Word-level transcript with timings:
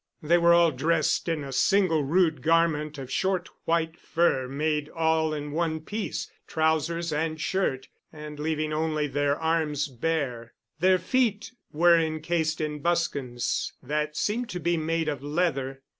They 0.23 0.39
were 0.39 0.51
all 0.51 0.71
dressed 0.71 1.29
in 1.29 1.43
a 1.43 1.51
single 1.51 2.03
rude 2.03 2.41
garment 2.41 2.97
of 2.97 3.11
short 3.11 3.49
white 3.65 3.99
fur, 3.99 4.47
made 4.47 4.89
all 4.89 5.31
in 5.31 5.51
one 5.51 5.79
piece, 5.81 6.27
trousers 6.47 7.13
and 7.13 7.39
shirt, 7.39 7.87
and 8.11 8.39
leaving 8.39 8.73
only 8.73 9.05
their 9.05 9.37
arms 9.37 9.87
bare. 9.87 10.55
Their 10.79 10.97
feet 10.97 11.51
were 11.71 11.99
incased 11.99 12.59
in 12.59 12.79
buskins 12.79 13.73
that 13.83 14.17
seemed 14.17 14.49
to 14.49 14.59
be 14.59 14.75
made 14.75 15.07
of 15.07 15.21
leather. 15.21 15.83